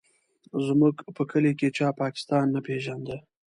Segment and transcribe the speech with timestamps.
[0.65, 3.17] زموږ په کلي کې چا پاکستان نه پېژانده.